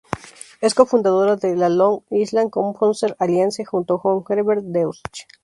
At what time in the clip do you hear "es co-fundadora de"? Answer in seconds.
0.61-1.55